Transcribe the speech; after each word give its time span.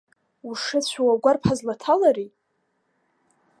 Ушыцәоу 0.47 1.07
агәарԥ 1.13 1.43
ҳазлаҭалари?! 1.47 2.29